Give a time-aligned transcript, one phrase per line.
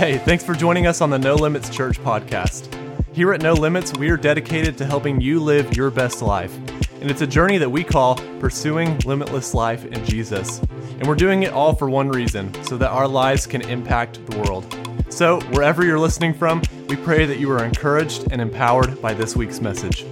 [0.00, 2.74] Hey, thanks for joining us on the No Limits Church podcast.
[3.12, 6.56] Here at No Limits, we are dedicated to helping you live your best life.
[7.02, 10.60] And it's a journey that we call Pursuing Limitless Life in Jesus.
[10.60, 14.38] And we're doing it all for one reason so that our lives can impact the
[14.38, 14.74] world.
[15.10, 19.36] So, wherever you're listening from, we pray that you are encouraged and empowered by this
[19.36, 20.06] week's message.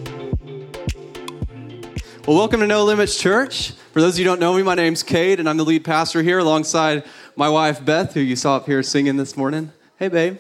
[2.27, 3.70] Well, welcome to No Limits Church.
[3.95, 5.82] For those of you who don't know me, my name's Cade, and I'm the lead
[5.82, 7.05] pastor here alongside
[7.36, 9.73] my wife, Beth, who you saw up here singing this morning.
[9.98, 10.38] Hey, babe.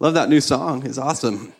[0.00, 0.84] Love that new song.
[0.84, 1.52] It's awesome.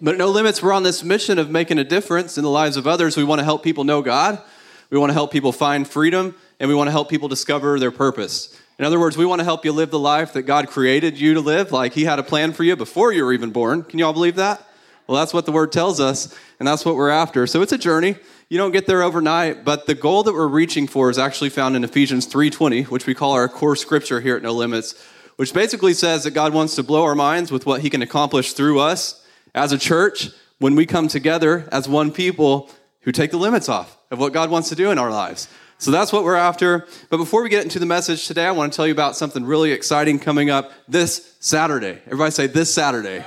[0.00, 2.86] But No Limits, we're on this mission of making a difference in the lives of
[2.86, 3.14] others.
[3.14, 4.40] We want to help people know God,
[4.88, 7.90] we want to help people find freedom, and we want to help people discover their
[7.90, 8.58] purpose.
[8.78, 11.34] In other words, we want to help you live the life that God created you
[11.34, 13.82] to live, like He had a plan for you before you were even born.
[13.82, 14.66] Can you all believe that?
[15.06, 17.46] Well, that's what the Word tells us, and that's what we're after.
[17.46, 18.16] So it's a journey.
[18.48, 21.76] You don't get there overnight, but the goal that we're reaching for is actually found
[21.76, 24.94] in Ephesians 3:20, which we call our core scripture here at No Limits,
[25.38, 28.54] which basically says that God wants to blow our minds with what he can accomplish
[28.54, 32.68] through us as a church when we come together as one people
[33.02, 35.46] who take the limits off of what God wants to do in our lives.
[35.78, 36.88] So that's what we're after.
[37.08, 39.44] But before we get into the message today, I want to tell you about something
[39.44, 42.00] really exciting coming up this Saturday.
[42.06, 43.24] Everybody say this Saturday.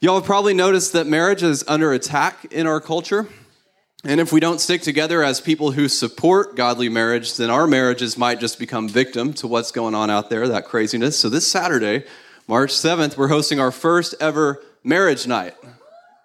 [0.00, 3.28] Y'all have probably noticed that marriage is under attack in our culture.
[4.06, 8.18] And if we don't stick together as people who support godly marriage, then our marriages
[8.18, 11.18] might just become victim to what's going on out there, that craziness.
[11.18, 12.04] So this Saturday,
[12.46, 15.54] March 7th, we're hosting our first ever marriage night.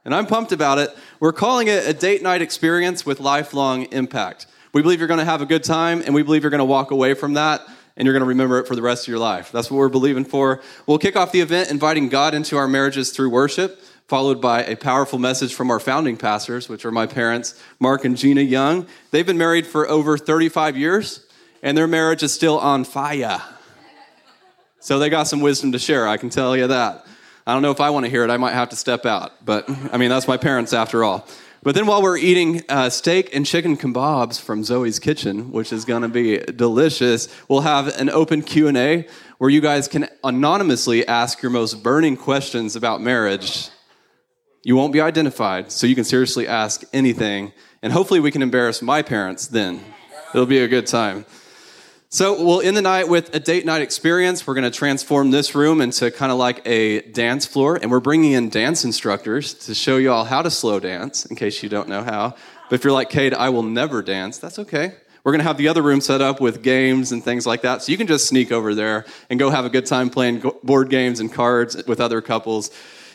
[0.03, 0.89] And I'm pumped about it.
[1.21, 4.47] We're calling it a date night experience with lifelong impact.
[4.73, 6.65] We believe you're going to have a good time, and we believe you're going to
[6.65, 7.61] walk away from that
[7.95, 9.51] and you're going to remember it for the rest of your life.
[9.51, 10.61] That's what we're believing for.
[10.85, 14.75] We'll kick off the event inviting God into our marriages through worship followed by a
[14.75, 18.87] powerful message from our founding pastors, which are my parents, Mark and Gina Young.
[19.11, 21.27] They've been married for over 35 years,
[21.61, 23.39] and their marriage is still on fire.
[24.79, 27.05] So they got some wisdom to share, I can tell you that.
[27.45, 29.45] I don't know if I want to hear it, I might have to step out,
[29.45, 31.27] but I mean, that's my parents after all.
[31.61, 35.85] But then while we're eating uh, steak and chicken kebabs from Zoe's Kitchen, which is
[35.85, 41.43] going to be delicious, we'll have an open Q&A where you guys can anonymously ask
[41.43, 43.69] your most burning questions about marriage
[44.63, 47.53] you won't be identified, so you can seriously ask anything.
[47.81, 49.83] And hopefully, we can embarrass my parents then.
[50.33, 51.25] It'll be a good time.
[52.09, 54.45] So, we'll end the night with a date night experience.
[54.45, 57.99] We're going to transform this room into kind of like a dance floor, and we're
[57.99, 61.69] bringing in dance instructors to show you all how to slow dance, in case you
[61.69, 62.35] don't know how.
[62.69, 64.93] But if you're like, Cade, I will never dance, that's okay.
[65.23, 67.83] We're going to have the other room set up with games and things like that.
[67.83, 70.89] So you can just sneak over there and go have a good time playing board
[70.89, 72.71] games and cards with other couples.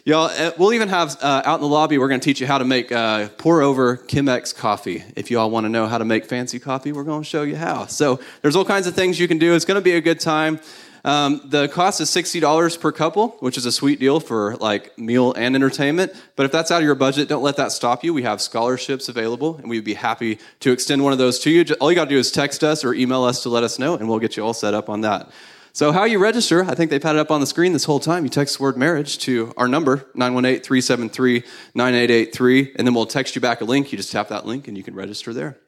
[0.06, 2.47] Y'all, uh, we'll even have uh, out in the lobby, we're going to teach you
[2.47, 5.03] how to make uh, pour over Chemex coffee.
[5.16, 7.42] If you all want to know how to make fancy coffee, we're going to show
[7.42, 7.87] you how.
[7.87, 9.54] So there's all kinds of things you can do.
[9.54, 10.60] It's going to be a good time.
[11.06, 15.32] Um, the cost is $60 per couple, which is a sweet deal for like meal
[15.32, 16.12] and entertainment.
[16.36, 18.12] But if that's out of your budget, don't let that stop you.
[18.12, 21.65] We have scholarships available, and we'd be happy to extend one of those to you.
[21.81, 23.97] All you got to do is text us or email us to let us know,
[23.97, 25.31] and we'll get you all set up on that.
[25.76, 27.98] So, how you register, I think they've had it up on the screen this whole
[27.98, 28.22] time.
[28.22, 31.42] You text the word marriage to our number, 918 373
[31.74, 33.90] 9883, and then we'll text you back a link.
[33.90, 35.58] You just tap that link and you can register there.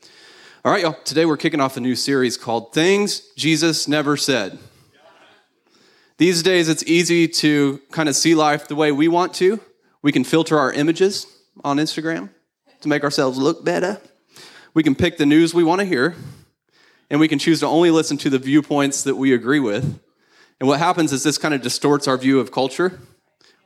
[0.64, 0.96] All right, y'all.
[1.04, 4.60] Today we're kicking off a new series called Things Jesus Never Said.
[6.18, 9.58] These days it's easy to kind of see life the way we want to.
[10.02, 11.26] We can filter our images
[11.64, 12.30] on Instagram
[12.80, 14.00] to make ourselves look better.
[14.72, 16.14] We can pick the news we want to hear
[17.10, 20.00] and we can choose to only listen to the viewpoints that we agree with.
[20.58, 22.98] And what happens is this kind of distorts our view of culture.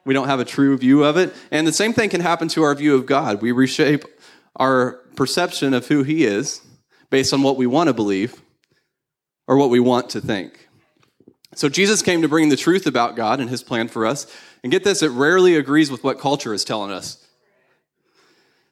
[0.05, 1.33] We don't have a true view of it.
[1.51, 3.41] And the same thing can happen to our view of God.
[3.43, 4.05] We reshape
[4.57, 6.61] our perception of who He is
[7.11, 8.41] based on what we want to believe
[9.47, 10.69] or what we want to think.
[11.55, 14.27] So Jesus came to bring the truth about God and His plan for us.
[14.63, 17.20] And get this, it rarely agrees with what culture is telling us.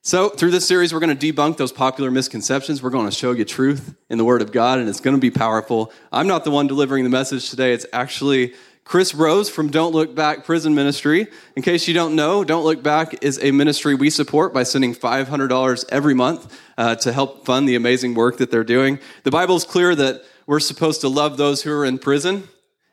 [0.08, 2.82] So, through this series, we're going to debunk those popular misconceptions.
[2.82, 5.20] We're going to show you truth in the Word of God, and it's going to
[5.20, 5.92] be powerful.
[6.10, 8.54] I'm not the one delivering the message today, it's actually
[8.84, 11.26] Chris Rose from Don't Look Back Prison Ministry.
[11.56, 14.94] In case you don't know, Don't Look Back is a ministry we support by sending
[14.94, 19.00] $500 every month uh, to help fund the amazing work that they're doing.
[19.24, 22.48] The Bible is clear that we're supposed to love those who are in prison.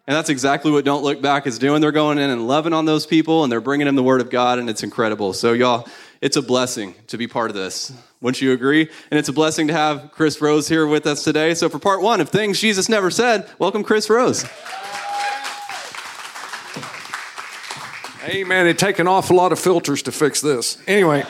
[0.07, 1.81] And that's exactly what Don't Look Back is doing.
[1.81, 4.30] They're going in and loving on those people and they're bringing them the Word of
[4.30, 5.34] God, and it's incredible.
[5.34, 5.88] So, y'all,
[6.22, 7.92] it's a blessing to be part of this.
[8.22, 8.90] Wouldn't you agree?
[9.12, 11.54] And it's a blessing to have Chris Rose here with us today.
[11.54, 14.44] So, for part one of Things Jesus Never Said, welcome Chris Rose.
[18.22, 20.82] Hey, man, it take an awful lot of filters to fix this.
[20.88, 21.24] Anyway,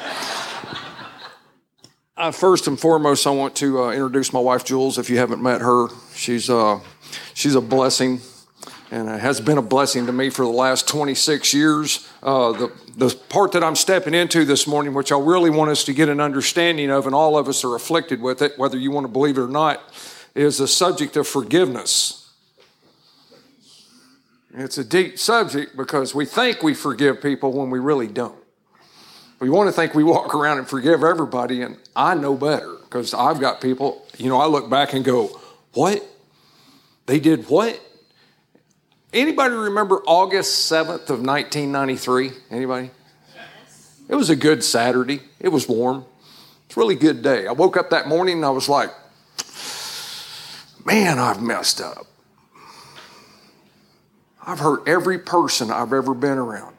[2.16, 4.98] uh, first and foremost, I want to uh, introduce my wife, Jules.
[4.98, 6.80] If you haven't met her, she's, uh,
[7.34, 8.22] she's a blessing
[8.92, 12.08] and it has been a blessing to me for the last 26 years.
[12.22, 15.84] Uh, the, the part that I'm stepping into this morning, which I really want us
[15.86, 18.92] to get an understanding of, and all of us are afflicted with it, whether you
[18.92, 19.82] want to believe it or not,
[20.34, 22.32] is the subject of forgiveness.
[24.54, 28.42] It's a deep subject because we think we forgive people when we really don't.
[29.40, 33.14] We want to think we walk around and forgive everybody, and I know better because
[33.14, 35.40] I've got people, you know, I look back and go,
[35.74, 36.02] What?
[37.06, 37.80] They did what?
[39.16, 42.32] Anybody remember August 7th of 1993?
[42.52, 42.92] Anybody?
[43.34, 44.02] Yes.
[44.10, 45.22] It was a good Saturday.
[45.40, 46.04] It was warm.
[46.66, 47.48] It's a really good day.
[47.48, 48.90] I woke up that morning and I was like,
[50.86, 52.08] man, I've messed up.
[54.46, 56.76] I've hurt every person I've ever been around.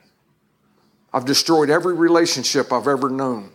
[1.14, 3.48] I've destroyed every relationship I've ever known.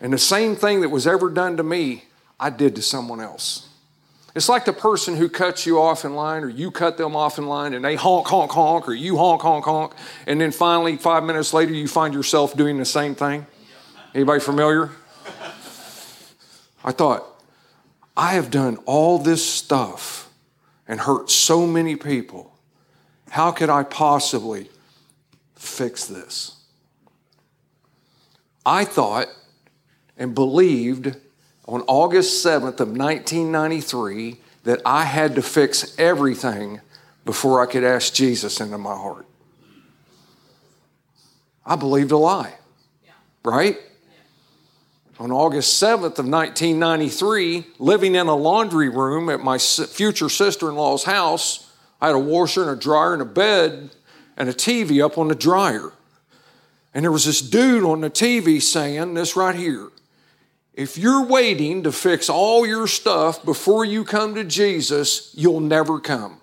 [0.00, 2.04] And the same thing that was ever done to me,
[2.40, 3.67] I did to someone else.
[4.34, 7.38] It's like the person who cuts you off in line, or you cut them off
[7.38, 9.94] in line, and they honk, honk, honk, or you honk, honk, honk,
[10.26, 13.46] and then finally, five minutes later, you find yourself doing the same thing.
[14.14, 14.90] Anybody familiar?
[16.84, 17.24] I thought,
[18.16, 20.30] I have done all this stuff
[20.86, 22.54] and hurt so many people.
[23.30, 24.70] How could I possibly
[25.54, 26.56] fix this?
[28.64, 29.28] I thought
[30.16, 31.16] and believed
[31.68, 36.80] on August 7th of 1993 that I had to fix everything
[37.26, 39.26] before I could ask Jesus into my heart.
[41.66, 42.54] I believed a lie,
[43.44, 43.76] right?
[45.20, 51.70] On August 7th of 1993, living in a laundry room at my future sister-in-law's house,
[52.00, 53.90] I had a washer and a dryer and a bed
[54.38, 55.92] and a TV up on the dryer.
[56.94, 59.90] And there was this dude on the TV saying this right here
[60.78, 65.98] if you're waiting to fix all your stuff before you come to Jesus, you'll never
[65.98, 66.40] come.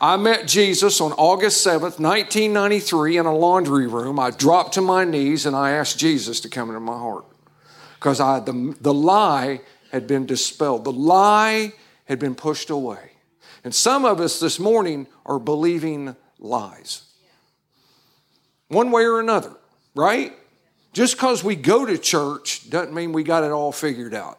[0.00, 4.20] I met Jesus on August 7th, 1993, in a laundry room.
[4.20, 7.24] I dropped to my knees and I asked Jesus to come into my heart
[7.96, 9.60] because I, the, the lie
[9.90, 11.72] had been dispelled, the lie
[12.04, 13.10] had been pushed away.
[13.64, 17.02] And some of us this morning are believing lies,
[18.68, 19.56] one way or another,
[19.96, 20.32] right?
[20.96, 24.38] Just because we go to church doesn't mean we got it all figured out.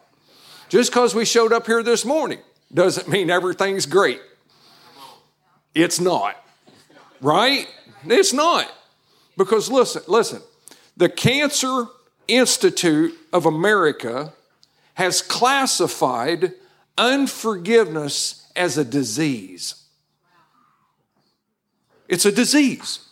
[0.68, 2.40] Just because we showed up here this morning
[2.74, 4.20] doesn't mean everything's great.
[5.72, 6.34] It's not.
[7.20, 7.68] Right?
[8.04, 8.68] It's not.
[9.36, 10.42] Because listen, listen,
[10.96, 11.86] the Cancer
[12.26, 14.32] Institute of America
[14.94, 16.54] has classified
[16.96, 19.84] unforgiveness as a disease.
[22.08, 23.07] It's a disease.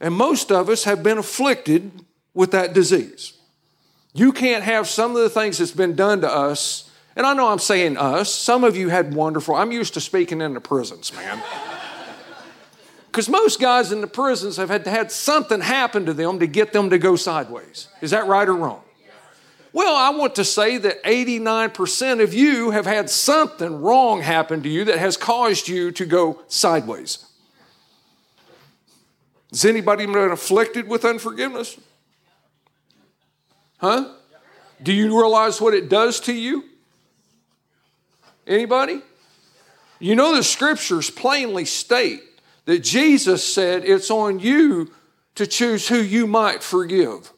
[0.00, 1.90] And most of us have been afflicted
[2.34, 3.32] with that disease.
[4.12, 6.90] You can't have some of the things that's been done to us.
[7.16, 8.32] And I know I'm saying us.
[8.32, 9.54] Some of you had wonderful.
[9.54, 11.42] I'm used to speaking in the prisons, man.
[13.06, 16.46] Because most guys in the prisons have had to had something happen to them to
[16.46, 17.88] get them to go sideways.
[18.02, 18.82] Is that right or wrong?
[19.72, 24.68] Well, I want to say that 89% of you have had something wrong happen to
[24.68, 27.24] you that has caused you to go sideways.
[29.56, 31.80] Has anybody been afflicted with unforgiveness?
[33.78, 34.12] Huh?
[34.82, 36.64] Do you realize what it does to you?
[38.46, 39.00] Anybody?
[39.98, 42.20] You know the scriptures plainly state
[42.66, 44.92] that Jesus said it's on you
[45.36, 47.32] to choose who you might forgive.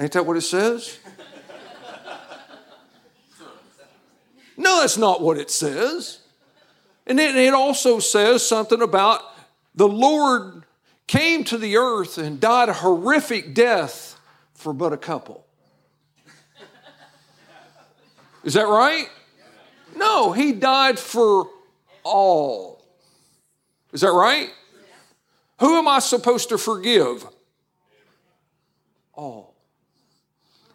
[0.00, 0.98] Ain't that what it says?
[4.56, 6.18] No, that's not what it says.
[7.06, 9.20] And then it also says something about
[9.74, 10.64] the Lord
[11.06, 14.18] came to the earth and died a horrific death
[14.54, 15.44] for but a couple.
[18.42, 19.08] Is that right?
[19.96, 21.48] No, he died for
[22.02, 22.84] all.
[23.92, 24.50] Is that right?
[25.60, 27.26] Who am I supposed to forgive?
[29.14, 29.54] All.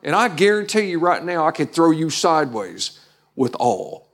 [0.01, 2.99] And I guarantee you right now, I could throw you sideways
[3.35, 4.08] with all.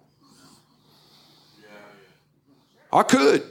[2.96, 3.44] I could.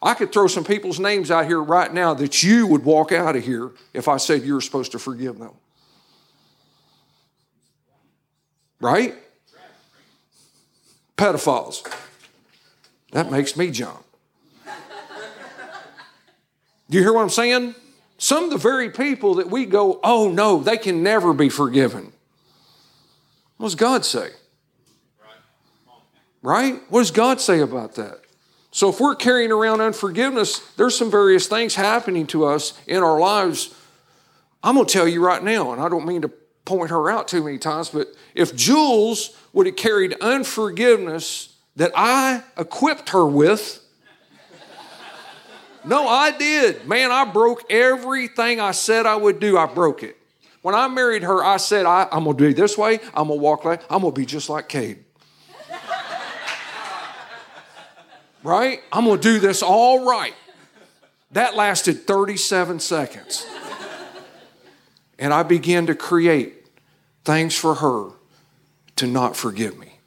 [0.00, 3.34] I could throw some people's names out here right now that you would walk out
[3.34, 5.52] of here if I said you were supposed to forgive them.
[8.80, 9.14] Right?
[11.16, 11.90] Pedophiles.
[13.12, 14.04] That makes me jump.
[16.90, 17.74] Do you hear what I'm saying?
[18.18, 22.12] Some of the very people that we go, oh no, they can never be forgiven.
[23.56, 24.30] What does God say?
[26.42, 26.80] Right?
[26.90, 28.23] What does God say about that?
[28.74, 33.20] So if we're carrying around unforgiveness, there's some various things happening to us in our
[33.20, 33.72] lives.
[34.64, 36.28] I'm going to tell you right now, and I don't mean to
[36.64, 42.42] point her out too many times, but if Jules would have carried unforgiveness that I
[42.58, 43.80] equipped her with,
[45.84, 46.84] no, I did.
[46.88, 50.16] Man, I broke everything I said I would do, I broke it.
[50.62, 53.38] When I married her, I said, I, am going to do this way, I'm going
[53.38, 55.03] to walk like, I'm going to be just like Cade.
[58.44, 58.80] Right?
[58.92, 60.34] I'm going to do this all right.
[61.32, 63.44] That lasted 37 seconds.
[65.18, 66.66] And I began to create
[67.24, 68.10] things for her
[68.96, 69.98] to not forgive me.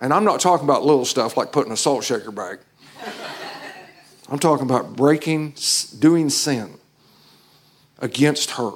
[0.00, 2.58] And I'm not talking about little stuff like putting a salt shaker bag.
[4.28, 5.54] I'm talking about breaking,
[5.98, 6.74] doing sin
[8.00, 8.72] against her.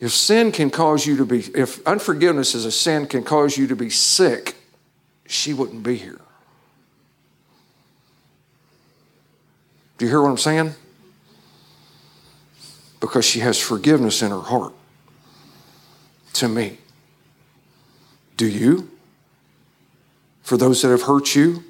[0.00, 3.66] If sin can cause you to be, if unforgiveness is a sin can cause you
[3.68, 4.56] to be sick,
[5.26, 6.20] she wouldn't be here.
[9.98, 10.74] Do you hear what I'm saying?
[13.00, 14.72] Because she has forgiveness in her heart
[16.34, 16.78] to me.
[18.36, 18.90] Do you?
[20.42, 21.64] For those that have hurt you,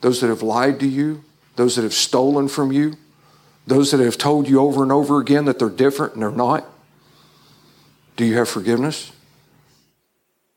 [0.00, 1.24] those that have lied to you,
[1.56, 2.94] those that have stolen from you,
[3.66, 6.64] those that have told you over and over again that they're different and they're not?
[8.16, 9.12] Do you have forgiveness?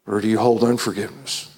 [0.06, 1.50] Or do you hold unforgiveness?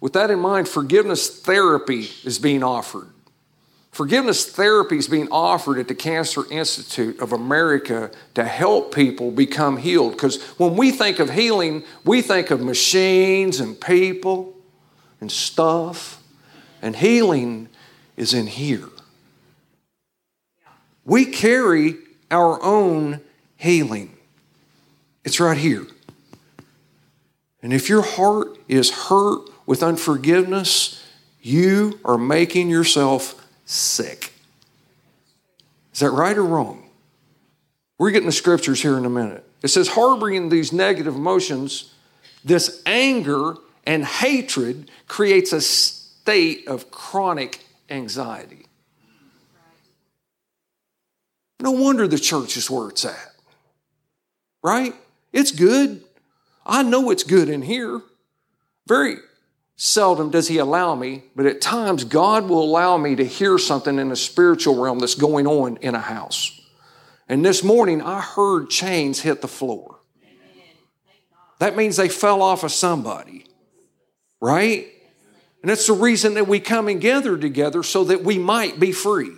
[0.00, 3.11] With that in mind, forgiveness therapy is being offered.
[3.92, 9.76] Forgiveness therapy is being offered at the Cancer Institute of America to help people become
[9.76, 10.12] healed.
[10.12, 14.56] Because when we think of healing, we think of machines and people
[15.20, 16.22] and stuff.
[16.80, 17.68] And healing
[18.16, 18.88] is in here.
[21.04, 21.96] We carry
[22.30, 23.20] our own
[23.56, 24.16] healing,
[25.22, 25.86] it's right here.
[27.62, 31.04] And if your heart is hurt with unforgiveness,
[31.42, 33.41] you are making yourself
[33.72, 34.32] sick.
[35.92, 36.88] Is that right or wrong?
[37.98, 39.44] We're getting the scriptures here in a minute.
[39.62, 41.94] It says, harboring these negative emotions,
[42.44, 43.54] this anger
[43.86, 48.66] and hatred creates a state of chronic anxiety.
[51.60, 53.32] No wonder the church is where it's at.
[54.64, 54.94] Right?
[55.32, 56.02] It's good.
[56.66, 58.00] I know it's good in here.
[58.86, 59.16] Very
[59.76, 63.98] Seldom does He allow me, but at times God will allow me to hear something
[63.98, 66.60] in the spiritual realm that's going on in a house.
[67.28, 69.98] And this morning I heard chains hit the floor.
[71.58, 73.46] That means they fell off of somebody,
[74.40, 74.88] right?
[75.62, 78.90] And that's the reason that we come and gather together so that we might be
[78.90, 79.30] free.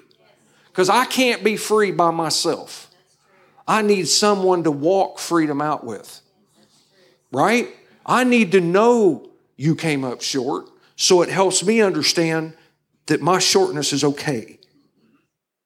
[0.68, 2.90] Because I can't be free by myself.
[3.68, 6.20] I need someone to walk freedom out with,
[7.30, 7.68] right?
[8.04, 10.68] I need to know you came up short.
[10.96, 12.54] So it helps me understand
[13.06, 14.58] that my shortness is okay.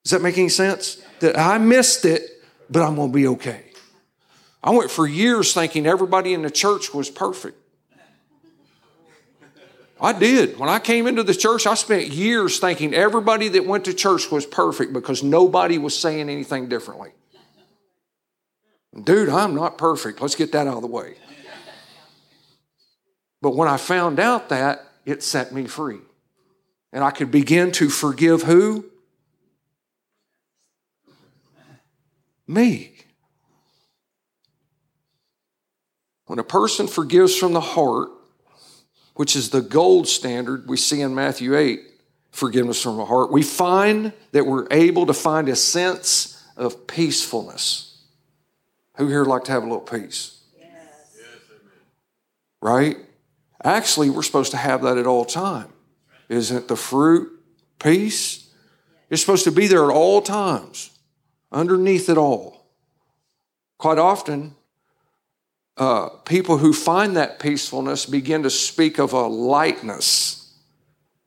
[0.05, 1.03] Does that make any sense?
[1.21, 2.23] That I missed it,
[2.71, 3.65] but I'm going to be okay.
[4.63, 7.57] I went for years thinking everybody in the church was perfect.
[10.01, 10.59] I did.
[10.59, 14.31] When I came into the church, I spent years thinking everybody that went to church
[14.31, 17.11] was perfect because nobody was saying anything differently.
[19.05, 20.21] Dude, I'm not perfect.
[20.21, 21.17] Let's get that out of the way.
[23.41, 26.01] But when I found out that, it set me free.
[26.93, 28.87] And I could begin to forgive who?
[32.47, 32.95] Me.
[36.27, 38.11] When a person forgives from the heart,
[39.15, 41.81] which is the gold standard we see in Matthew 8,
[42.31, 48.03] forgiveness from the heart, we find that we're able to find a sense of peacefulness.
[48.97, 50.41] Who here like to have a little peace?
[50.59, 50.71] Yes.
[52.61, 52.97] Right?
[53.65, 55.73] Actually, we're supposed to have that at all time.
[56.29, 57.29] Isn't the fruit
[57.79, 58.49] peace?
[59.11, 60.91] It's supposed to be there at all times,
[61.51, 62.67] underneath it all.
[63.79, 64.55] Quite often,
[65.77, 70.53] uh, people who find that peacefulness begin to speak of a lightness.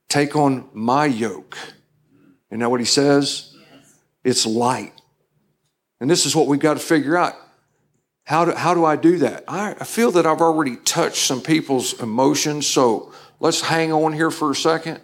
[0.09, 1.57] Take on my yoke.
[2.51, 3.55] You know what he says?
[3.55, 3.95] Yes.
[4.23, 4.93] It's light.
[6.01, 7.35] And this is what we've got to figure out.
[8.31, 9.43] How do, how do I do that?
[9.45, 13.11] I, feel that I've already touched some people's emotions, so
[13.41, 15.01] let's hang on here for a second.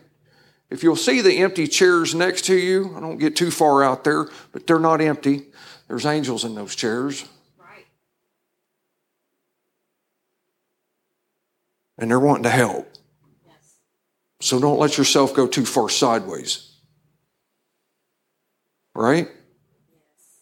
[0.69, 4.05] If you'll see the empty chairs next to you, I don't get too far out
[4.05, 5.47] there, but they're not empty.
[5.89, 7.25] There's angels in those chairs.
[7.59, 7.85] Right.
[11.97, 12.89] And they're wanting to help.
[13.45, 13.75] Yes.
[14.39, 16.77] So don't let yourself go too far sideways.
[18.95, 19.27] Right?
[19.27, 20.35] Yes.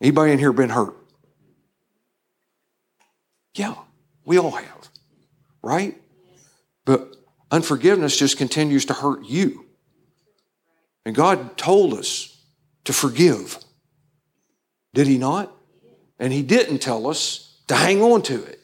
[0.00, 1.03] Anybody in here been hurt?
[3.54, 3.74] Yeah,
[4.24, 4.88] we all have,
[5.62, 6.00] right?
[6.84, 7.16] But
[7.50, 9.66] unforgiveness just continues to hurt you.
[11.06, 12.42] And God told us
[12.84, 13.58] to forgive.
[14.92, 15.54] Did He not?
[16.18, 18.60] And he didn't tell us to hang on to it.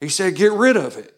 [0.00, 1.14] He said, get rid of it.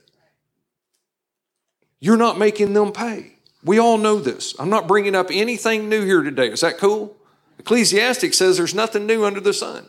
[2.01, 3.35] You're not making them pay.
[3.63, 4.55] We all know this.
[4.59, 6.49] I'm not bringing up anything new here today.
[6.49, 7.17] Is that cool?
[7.59, 9.87] Ecclesiastic says there's nothing new under the sun.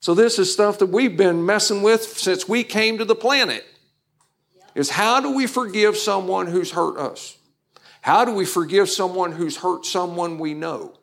[0.00, 3.64] So this is stuff that we've been messing with since we came to the planet.
[4.74, 7.36] Is how do we forgive someone who's hurt us?
[8.00, 10.94] How do we forgive someone who's hurt someone we know?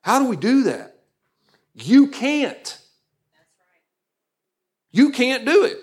[0.00, 0.98] How do we do that?
[1.74, 2.78] You can't.
[4.90, 5.78] You can't do it.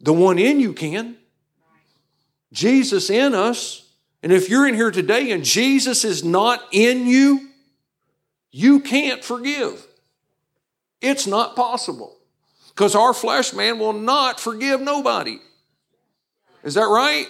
[0.00, 1.16] The one in you can.
[2.52, 3.84] Jesus in us.
[4.22, 7.47] And if you're in here today and Jesus is not in you,
[8.50, 9.86] you can't forgive.
[11.00, 12.16] It's not possible.
[12.68, 15.38] Because our flesh man will not forgive nobody.
[16.62, 17.26] Is that right?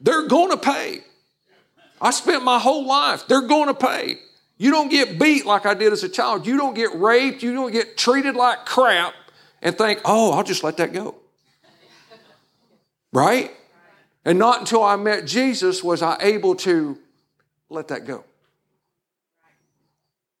[0.00, 1.00] They're going to pay.
[2.00, 4.16] I spent my whole life, they're going to pay.
[4.56, 6.46] You don't get beat like I did as a child.
[6.46, 7.42] You don't get raped.
[7.42, 9.14] You don't get treated like crap
[9.62, 11.14] and think, oh, I'll just let that go.
[13.10, 13.50] Right?
[14.24, 16.98] And not until I met Jesus was I able to
[17.70, 18.24] let that go.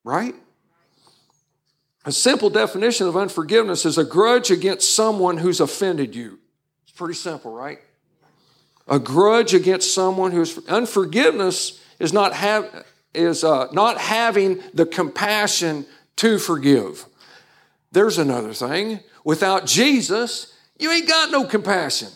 [0.04, 0.34] Right?
[2.04, 6.38] A simple definition of unforgiveness is a grudge against someone who's offended you.
[6.84, 7.78] It's pretty simple, right?
[8.88, 15.84] A grudge against someone who's unforgiveness is not have is uh, not having the compassion
[16.16, 17.06] to forgive.
[17.92, 19.00] There's another thing.
[19.24, 22.08] Without Jesus, you ain't got no compassion.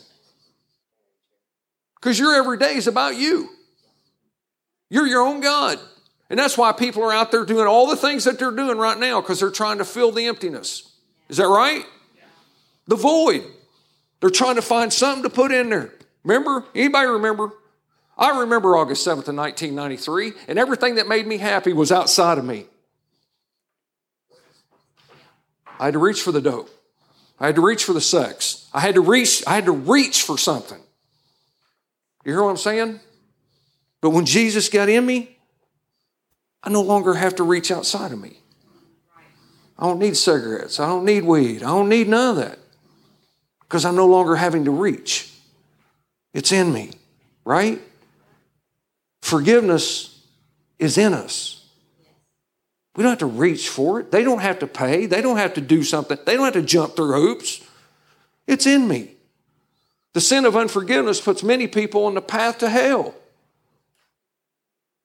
[1.97, 3.51] Because your every day is about you.
[4.89, 5.79] You're your own God.
[6.35, 8.99] And that's why people are out there doing all the things that they're doing right
[8.99, 10.93] now because they're trying to fill the emptiness.
[11.29, 11.85] Is that right?
[12.89, 13.45] The void.
[14.19, 15.95] They're trying to find something to put in there.
[16.25, 16.65] Remember?
[16.75, 17.53] Anybody remember?
[18.19, 22.45] I remember August 7th of 1993, and everything that made me happy was outside of
[22.45, 22.67] me.
[25.79, 26.69] I had to reach for the dope.
[27.39, 28.69] I had to reach for the sex.
[28.75, 30.81] I had to reach, I had to reach for something.
[32.25, 32.99] You hear what I'm saying?
[34.01, 35.34] But when Jesus got in me,
[36.65, 38.39] I no longer have to reach outside of me.
[39.79, 40.81] I don't need cigarettes.
[40.81, 41.63] I don't need weed.
[41.63, 42.59] I don't need none of that.
[43.61, 45.31] Because I'm no longer having to reach.
[46.33, 46.93] It's in me,
[47.45, 47.81] right?
[49.21, 50.23] Forgiveness
[50.79, 51.67] is in us.
[52.97, 54.11] We don't have to reach for it.
[54.11, 55.07] They don't have to pay.
[55.07, 56.17] They don't have to do something.
[56.25, 57.61] They don't have to jump through hoops.
[58.47, 59.11] It's in me.
[60.13, 63.15] The sin of unforgiveness puts many people on the path to hell.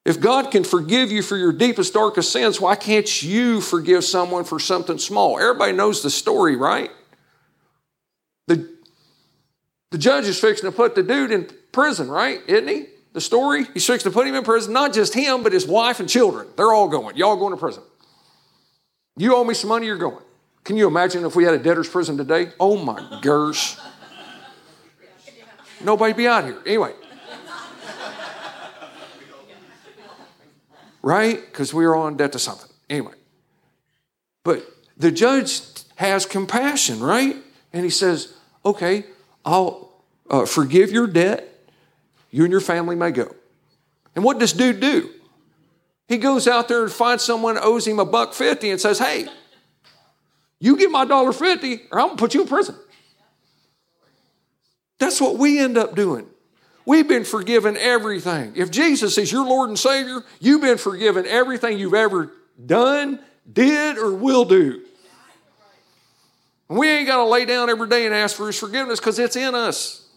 [0.05, 4.43] If God can forgive you for your deepest, darkest sins, why can't you forgive someone
[4.43, 5.39] for something small?
[5.39, 6.89] Everybody knows the story, right?
[8.47, 8.75] The,
[9.91, 12.39] the judge is fixing to put the dude in prison, right?
[12.47, 12.85] Isn't he?
[13.13, 13.65] the story?
[13.73, 14.73] He's fixing to put him in prison.
[14.73, 16.47] Not just him, but his wife and children.
[16.55, 17.17] They're all going.
[17.17, 17.83] Y'all going to prison.
[19.17, 20.23] You owe me some money, you're going.
[20.63, 22.51] Can you imagine if we had a debtor's prison today?
[22.59, 23.77] Oh my gosh.
[25.83, 26.59] Nobody be out here.
[26.65, 26.93] Anyway.
[31.01, 31.39] Right?
[31.39, 32.69] Because we are all in debt to something.
[32.89, 33.13] Anyway.
[34.43, 34.65] But
[34.97, 35.61] the judge
[35.95, 37.35] has compassion, right?
[37.73, 38.33] And he says,
[38.65, 39.05] okay,
[39.45, 39.91] I'll
[40.29, 41.49] uh, forgive your debt
[42.31, 43.33] you and your family may go.
[44.15, 45.09] And what does dude do?
[46.07, 49.27] He goes out there and finds someone owes him a buck fifty and says, Hey,
[50.59, 52.75] you give my dollar fifty, or I'm gonna put you in prison.
[54.97, 56.27] That's what we end up doing.
[56.89, 58.53] We've been forgiven everything.
[58.55, 62.33] If Jesus is your Lord and Savior, you've been forgiven everything you've ever
[62.65, 63.19] done,
[63.53, 64.83] did, or will do.
[66.67, 69.19] And we ain't got to lay down every day and ask for His forgiveness because
[69.19, 70.07] it's in us.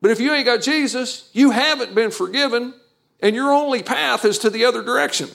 [0.00, 2.72] But if you ain't got Jesus, you haven't been forgiven,
[3.20, 5.28] and your only path is to the other direction.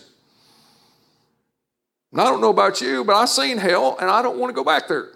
[2.12, 4.56] And I don't know about you, but I've seen hell, and I don't want to
[4.56, 5.10] go back there.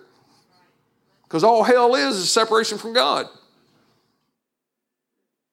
[1.24, 3.28] Because all hell is is separation from God.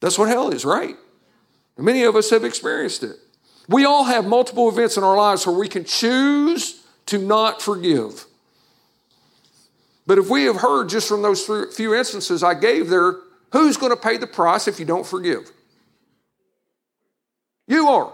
[0.02, 0.96] That's what hell is, right?
[1.78, 3.16] Many of us have experienced it.
[3.68, 8.26] We all have multiple events in our lives where we can choose to not forgive.
[10.06, 13.16] But if we have heard just from those few instances I gave there,
[13.52, 15.50] Who's going to pay the price if you don't forgive?
[17.68, 18.12] You are.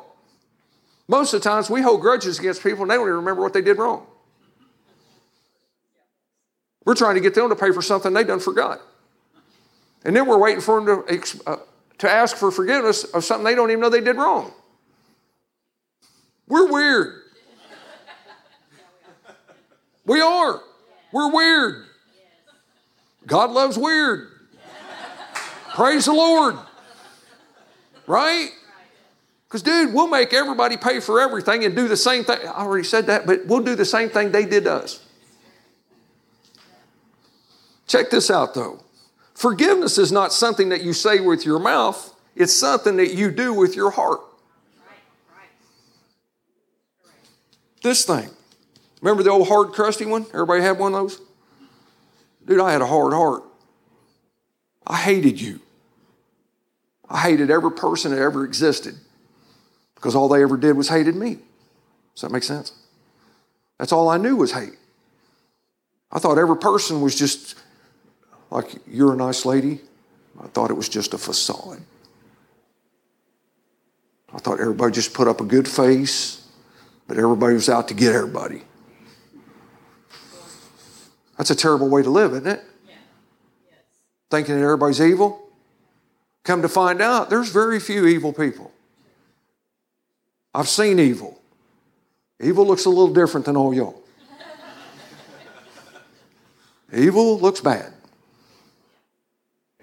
[1.06, 3.52] Most of the times we hold grudges against people and they don't even remember what
[3.52, 4.04] they did wrong.
[6.84, 8.80] We're trying to get them to pay for something they done forgot.
[10.04, 11.56] And then we're waiting for them to, uh,
[11.98, 14.52] to ask for forgiveness of something they don't even know they did wrong.
[16.46, 17.22] We're weird.
[20.06, 20.62] We are.
[21.12, 21.84] We're weird.
[23.26, 24.28] God loves weird.
[25.74, 26.56] Praise the Lord.
[28.06, 28.50] Right?
[29.46, 32.38] Because, dude, we'll make everybody pay for everything and do the same thing.
[32.46, 35.04] I already said that, but we'll do the same thing they did to us.
[37.86, 38.82] Check this out, though.
[39.38, 43.54] Forgiveness is not something that you say with your mouth, it's something that you do
[43.54, 44.18] with your heart.
[47.80, 48.30] This thing.
[49.00, 50.26] Remember the old hard, crusty one?
[50.34, 51.20] Everybody had one of those?
[52.46, 53.44] Dude, I had a hard heart.
[54.84, 55.60] I hated you.
[57.08, 58.96] I hated every person that ever existed
[59.94, 61.38] because all they ever did was hated me.
[62.16, 62.72] Does that make sense?
[63.78, 64.74] That's all I knew was hate.
[66.10, 67.54] I thought every person was just
[68.50, 69.80] like, you're a nice lady.
[70.42, 71.80] I thought it was just a facade.
[74.32, 76.46] I thought everybody just put up a good face,
[77.06, 78.62] but everybody was out to get everybody.
[81.36, 82.62] That's a terrible way to live, isn't it?
[84.30, 85.48] Thinking that everybody's evil.
[86.44, 88.72] Come to find out, there's very few evil people.
[90.54, 91.40] I've seen evil.
[92.40, 94.02] Evil looks a little different than all y'all.
[96.92, 97.92] evil looks bad.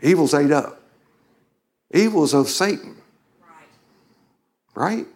[0.06, 0.82] Evil's ate up.
[1.92, 2.96] Evil is of Satan.
[4.76, 5.08] Right?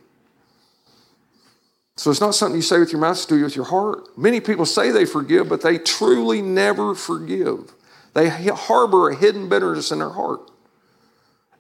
[1.96, 4.18] So it's not something you say with your mouth, it's do with your heart.
[4.18, 7.74] Many people say they forgive, but they truly never forgive.
[8.14, 10.50] They harbor a hidden bitterness in their heart.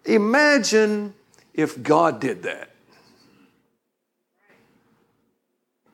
[0.05, 1.13] Imagine
[1.53, 2.71] if God did that.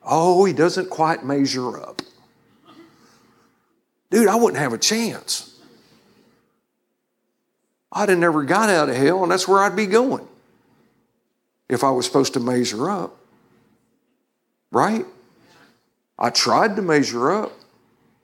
[0.02, 2.00] Oh, he doesn't quite measure up.
[4.10, 5.55] Dude, I wouldn't have a chance.
[7.92, 10.26] I'd have never got out of hell, and that's where I'd be going
[11.68, 13.16] if I was supposed to measure up.
[14.70, 15.04] Right?
[16.18, 17.52] I tried to measure up.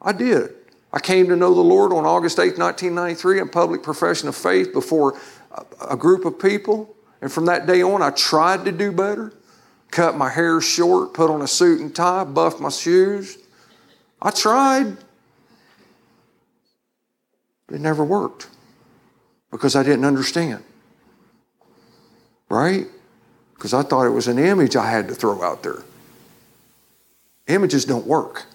[0.00, 0.50] I did.
[0.92, 4.72] I came to know the Lord on August 8, 1993, in public profession of faith
[4.72, 5.18] before
[5.88, 6.94] a group of people.
[7.20, 9.32] And from that day on, I tried to do better.
[9.90, 13.38] Cut my hair short, put on a suit and tie, buffed my shoes.
[14.20, 14.96] I tried.
[17.70, 18.48] It never worked
[19.52, 20.64] because I didn't understand.
[22.48, 22.86] Right?
[23.54, 25.84] Because I thought it was an image I had to throw out there.
[27.46, 28.46] Images don't work.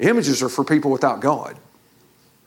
[0.00, 1.56] Images are for people without God.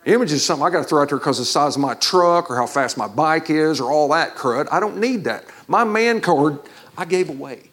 [0.06, 1.94] Images is something I got to throw out there because of the size of my
[1.94, 4.68] truck or how fast my bike is or all that crud.
[4.72, 5.46] I don't need that.
[5.68, 6.60] My man card,
[6.98, 7.70] I gave away.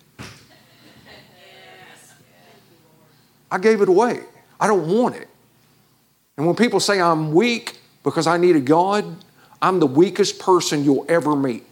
[3.51, 4.21] I gave it away.
[4.61, 5.29] I don't want it.
[6.37, 9.05] And when people say I'm weak because I need a God,
[9.61, 11.65] I'm the weakest person you'll ever meet.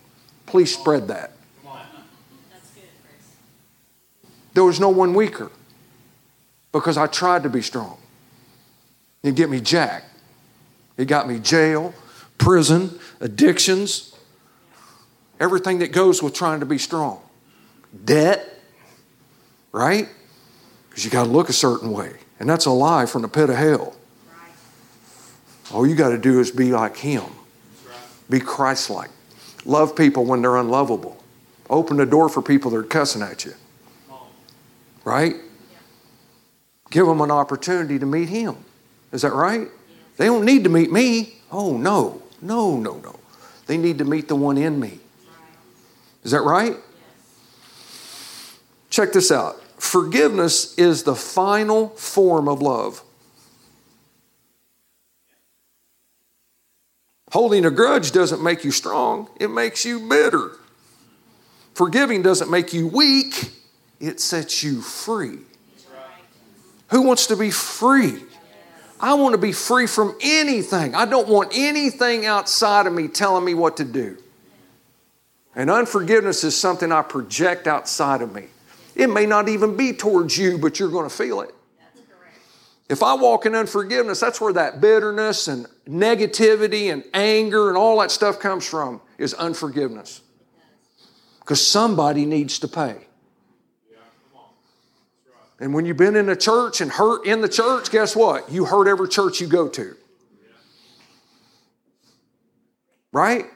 [0.47, 1.33] Please spread that.
[4.55, 5.51] There was no one weaker
[6.73, 7.99] because I tried to be strong.
[9.23, 10.07] You get me jacked.
[10.97, 11.93] It got me jail,
[12.39, 14.17] prison, addictions,
[15.39, 17.21] everything that goes with trying to be strong.
[18.05, 18.49] Debt,
[19.73, 20.09] right?
[20.89, 22.15] Because you got to look a certain way.
[22.41, 23.95] And that's a lie from the pit of hell.
[25.73, 27.25] All you got to do is be like Him,
[28.29, 29.11] be Christ like.
[29.65, 31.23] Love people when they're unlovable.
[31.69, 33.55] Open the door for people that are cussing at you.
[35.05, 35.37] Right?
[36.91, 38.57] Give them an opportunity to meet Him.
[39.13, 39.69] Is that right?
[40.17, 41.39] They don't need to meet me.
[41.51, 43.19] Oh, no, no, no, no.
[43.67, 45.01] They need to meet the one in me.
[46.23, 46.77] Is that right?
[48.91, 49.61] Check this out.
[49.81, 53.03] Forgiveness is the final form of love.
[57.37, 60.53] Holding a grudge doesn't make you strong, it makes you bitter.
[61.75, 63.51] Forgiving doesn't make you weak,
[64.01, 65.41] it sets you free.
[66.89, 68.23] Who wants to be free?
[68.99, 70.95] I want to be free from anything.
[70.95, 74.17] I don't want anything outside of me telling me what to do.
[75.55, 78.47] And unforgiveness is something I project outside of me.
[78.95, 81.55] It may not even be towards you, but you're going to feel it.
[82.89, 88.01] If I walk in unforgiveness, that's where that bitterness and negativity and anger and all
[88.01, 90.21] that stuff comes from, is unforgiveness.
[91.41, 92.97] Because somebody needs to pay.
[95.59, 98.53] And when you've been in a church and hurt in the church, guess what?
[98.53, 99.97] You hurt every church you go to.
[103.11, 103.47] Right?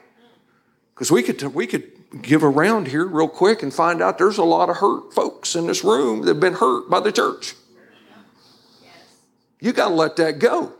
[0.93, 1.91] Because we could, we could
[2.21, 5.67] give around here real quick and find out there's a lot of hurt folks in
[5.67, 7.53] this room that have been hurt by the church.
[9.61, 10.73] You got to let that go.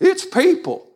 [0.00, 0.86] It's people.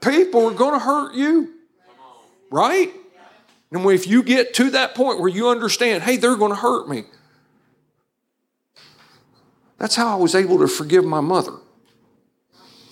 [0.00, 1.52] People are going to hurt you.
[2.50, 2.92] Right?
[3.70, 6.88] And if you get to that point where you understand, hey, they're going to hurt
[6.88, 7.04] me.
[9.78, 11.54] That's how I was able to forgive my mother.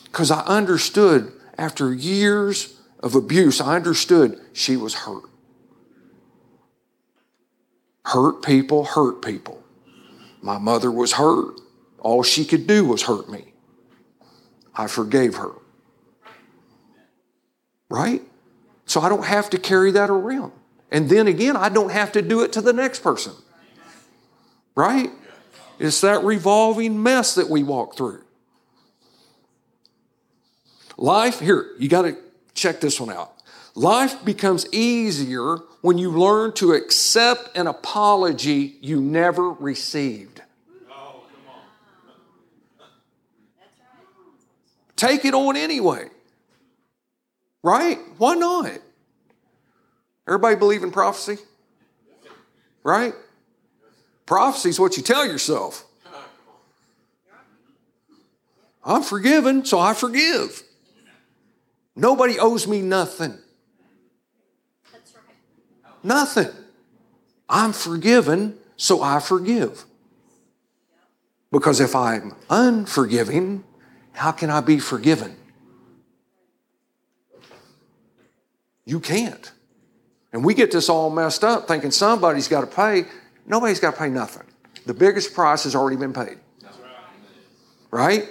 [0.05, 5.25] Because I understood after years of abuse, I understood she was hurt.
[8.05, 9.62] Hurt people hurt people.
[10.43, 11.61] My mother was hurt.
[12.01, 13.55] All she could do was hurt me.
[14.75, 15.53] I forgave her.
[17.89, 18.23] Right?
[18.87, 20.53] So I don't have to carry that around.
[20.91, 23.33] And then again, I don't have to do it to the next person.
[24.75, 25.11] Right?
[25.79, 28.23] It's that revolving mess that we walk through.
[30.97, 32.17] Life, here, you got to
[32.55, 33.33] check this one out.
[33.75, 40.32] Life becomes easier when you learn to accept an apology you never received.
[45.03, 46.07] Take it on anyway.
[47.61, 47.99] Right?
[48.19, 48.71] Why not?
[50.29, 51.39] Everybody believe in prophecy?
[52.85, 53.13] Right?
[54.27, 55.85] Prophecy is what you tell yourself.
[58.85, 60.63] I'm forgiven, so I forgive.
[61.97, 63.37] Nobody owes me nothing.
[66.05, 66.51] Nothing.
[67.49, 69.85] I'm forgiven, so I forgive.
[71.51, 73.65] Because if I'm unforgiving,
[74.13, 75.37] how can I be forgiven?
[78.85, 79.53] You can't.
[80.33, 83.05] And we get this all messed up thinking somebody's got to pay.
[83.47, 84.47] Nobody's got to pay nothing.
[84.87, 86.39] The biggest price has already been paid.
[87.91, 88.29] Right?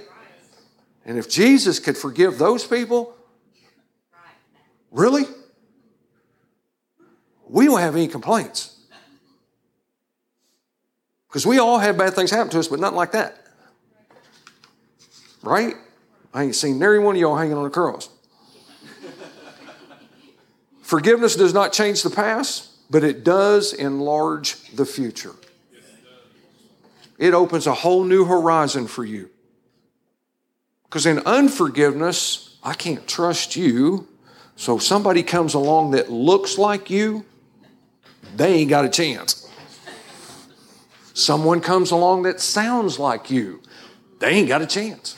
[1.05, 3.15] And if Jesus could forgive those people,
[4.91, 5.23] really?
[7.47, 8.77] We don't have any complaints.
[11.27, 13.40] Because we all have bad things happen to us, but nothing like that.
[15.43, 15.75] Right?
[16.33, 18.09] I ain't seen nary one of y'all hanging on a cross.
[20.81, 25.33] Forgiveness does not change the past, but it does enlarge the future.
[27.17, 29.29] It opens a whole new horizon for you.
[30.83, 34.07] Because in unforgiveness, I can't trust you.
[34.55, 37.23] So if somebody comes along that looks like you,
[38.35, 39.49] they ain't got a chance.
[41.13, 43.61] Someone comes along that sounds like you,
[44.19, 45.15] they ain't got a chance.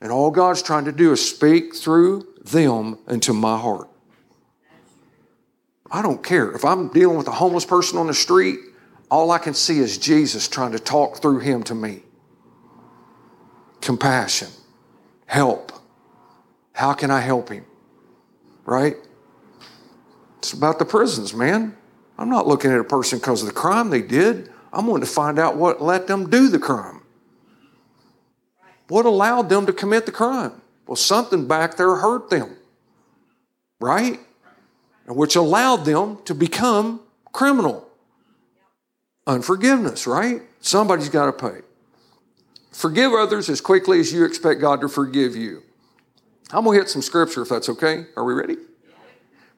[0.00, 3.88] And all God's trying to do is speak through them into my heart.
[5.90, 6.52] I don't care.
[6.52, 8.58] If I'm dealing with a homeless person on the street,
[9.10, 12.02] all I can see is Jesus trying to talk through him to me.
[13.80, 14.48] Compassion,
[15.26, 15.72] help.
[16.72, 17.64] How can I help him?
[18.64, 18.96] Right?
[20.38, 21.76] It's about the prisons, man.
[22.18, 24.52] I'm not looking at a person because of the crime they did.
[24.72, 26.97] I'm wanting to find out what let them do the crime.
[28.88, 30.60] What allowed them to commit the crime?
[30.86, 32.56] Well, something back there hurt them,
[33.80, 34.18] right?
[35.06, 37.00] Which allowed them to become
[37.32, 37.86] criminal.
[39.26, 40.42] Unforgiveness, right?
[40.60, 41.60] Somebody's got to pay.
[42.72, 45.62] Forgive others as quickly as you expect God to forgive you.
[46.50, 48.06] I'm going to hit some scripture if that's okay.
[48.16, 48.56] Are we ready?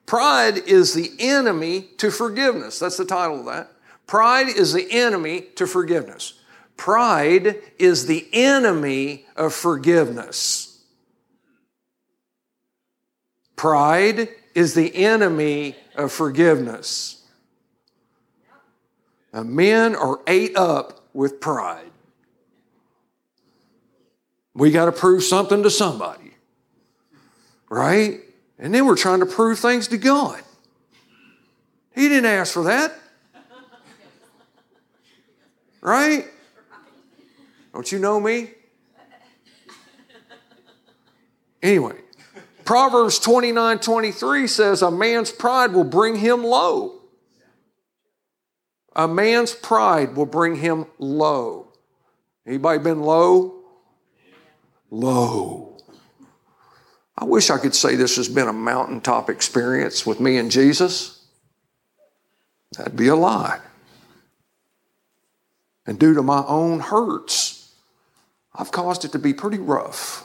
[0.06, 2.80] Pride is the enemy to forgiveness.
[2.80, 3.70] That's the title of that.
[4.08, 6.39] Pride is the enemy to forgiveness.
[6.80, 10.82] Pride is the enemy of forgiveness.
[13.54, 17.22] Pride is the enemy of forgiveness.
[19.30, 21.90] Now, men are ate up with pride.
[24.54, 26.32] We got to prove something to somebody,
[27.68, 28.20] right?
[28.58, 30.40] And then we're trying to prove things to God.
[31.94, 32.94] He didn't ask for that.
[35.82, 36.24] Right?
[37.72, 38.50] Don't you know me?
[41.62, 41.96] Anyway,
[42.64, 47.00] Proverbs 29 23 says, A man's pride will bring him low.
[48.96, 51.72] A man's pride will bring him low.
[52.46, 53.62] Anybody been low?
[54.90, 55.78] Low.
[57.16, 61.26] I wish I could say this has been a mountaintop experience with me and Jesus.
[62.76, 63.60] That'd be a lie.
[65.86, 67.59] And due to my own hurts,
[68.54, 70.24] I've caused it to be pretty rough.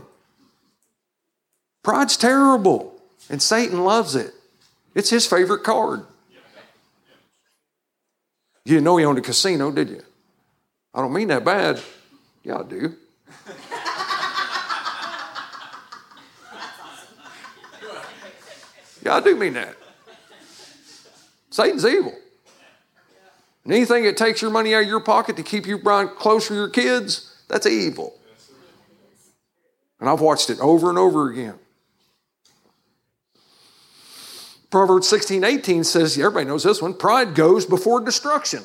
[1.88, 4.34] Pride's terrible, and Satan loves it.
[4.94, 6.04] It's his favorite card.
[8.66, 10.02] You didn't know he owned a casino, did you?
[10.92, 11.80] I don't mean that bad.
[12.44, 12.94] Yeah, I do.
[19.02, 19.74] Yeah, I do mean that.
[21.48, 22.12] Satan's evil.
[23.64, 26.52] And anything that takes your money out of your pocket to keep you close for
[26.52, 28.12] your kids, that's evil.
[30.00, 31.54] And I've watched it over and over again.
[34.70, 38.62] Proverbs 16, 18 says, everybody knows this one pride goes before destruction.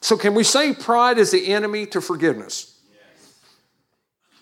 [0.00, 2.78] So, can we say pride is the enemy to forgiveness?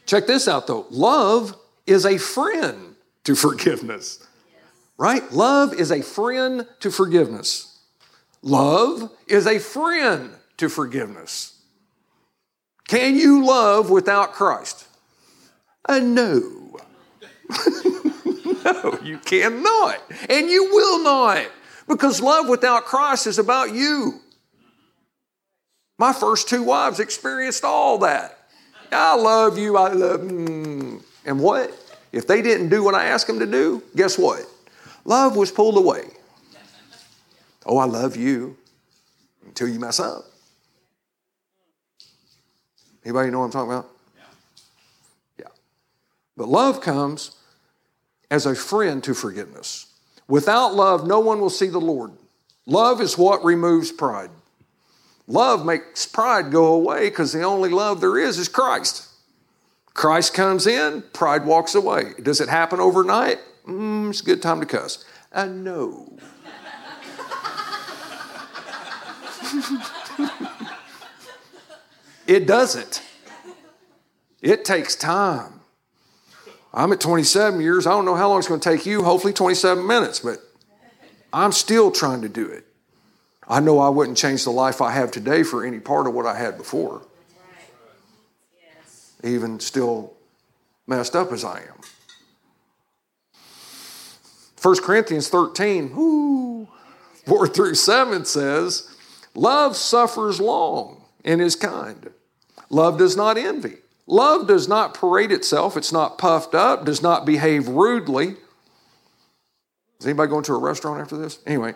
[0.06, 4.26] Check this out though love is a friend to forgiveness.
[4.96, 5.30] Right?
[5.32, 7.80] Love is a friend to forgiveness.
[8.42, 11.60] Love is a friend to forgiveness.
[12.86, 14.86] Can you love without Christ?
[15.88, 16.78] Uh, no.
[18.64, 20.02] no, you cannot.
[20.28, 21.46] And you will not.
[21.86, 24.20] Because love without Christ is about you.
[25.98, 28.38] My first two wives experienced all that.
[28.90, 29.76] I love you.
[29.76, 30.20] I love.
[30.20, 31.02] Mm.
[31.24, 31.72] And what?
[32.12, 34.46] If they didn't do what I asked them to do, guess what?
[35.04, 36.04] Love was pulled away.
[37.66, 38.56] Oh, I love you
[39.46, 40.24] until you mess up.
[43.04, 43.90] Anybody know what I'm talking about?
[45.38, 45.48] Yeah.
[46.36, 47.36] But love comes
[48.34, 49.86] as a friend to forgiveness.
[50.26, 52.10] Without love, no one will see the Lord.
[52.66, 54.30] Love is what removes pride.
[55.28, 59.08] Love makes pride go away because the only love there is is Christ.
[59.94, 62.14] Christ comes in, pride walks away.
[62.20, 63.38] Does it happen overnight?
[63.68, 65.04] Mm, it's a good time to cuss.
[65.32, 66.18] I know.
[72.26, 73.00] it doesn't.
[74.42, 75.53] It takes time.
[76.74, 77.86] I'm at 27 years.
[77.86, 80.40] I don't know how long it's going to take you, hopefully 27 minutes, but
[81.32, 82.66] I'm still trying to do it.
[83.46, 86.26] I know I wouldn't change the life I have today for any part of what
[86.26, 87.02] I had before.
[89.22, 90.14] Even still
[90.86, 91.80] messed up as I am.
[94.60, 96.66] 1 Corinthians 13, whoo,
[97.26, 98.96] 4 through 7 says,
[99.34, 102.10] Love suffers long and is kind.
[102.70, 103.76] Love does not envy.
[104.06, 105.76] Love does not parade itself.
[105.76, 108.36] It's not puffed up, does not behave rudely.
[109.98, 111.38] Is anybody going to a restaurant after this?
[111.46, 111.74] Anyway,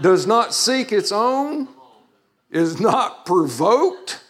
[0.00, 1.68] does not seek its own,
[2.50, 4.22] is not provoked,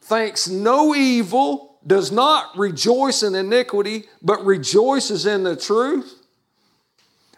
[0.00, 6.24] thinks no evil, does not rejoice in iniquity, but rejoices in the truth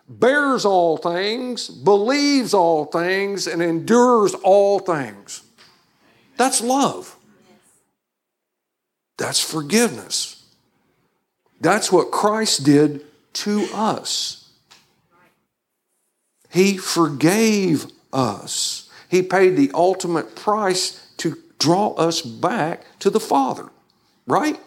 [0.09, 5.43] bears all things, believes all things, and endures all things.
[6.37, 7.16] That's love.
[9.17, 10.45] That's forgiveness.
[11.61, 14.51] That's what Christ did to us.
[16.51, 18.91] He forgave us.
[19.09, 23.69] He paid the ultimate price to draw us back to the Father,
[24.27, 24.61] right?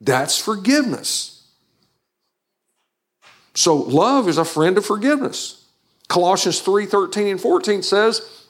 [0.00, 1.46] That's forgiveness.
[3.54, 5.66] So love is a friend of forgiveness.
[6.08, 8.46] Colossians 3 13 and 14 says,